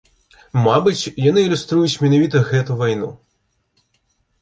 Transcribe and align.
Мабыць, 0.67 1.11
яны 1.29 1.39
ілюструюць 1.49 1.99
менавіта 2.07 2.43
гэту 2.51 2.81
вайну. 2.83 3.15